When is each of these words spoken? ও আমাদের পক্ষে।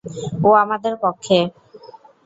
ও 0.41 0.49
আমাদের 0.63 0.93
পক্ষে। 1.03 1.37